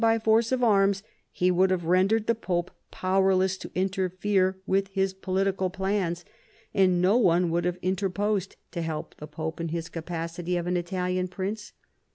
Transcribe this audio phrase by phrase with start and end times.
[0.01, 5.13] by force of arms he would have rendered the Pope powerless to interfere with his
[5.13, 6.25] political plans,
[6.73, 10.75] and no one would have interposed to help the Pope in his capacity of an
[10.75, 11.73] Italian prince.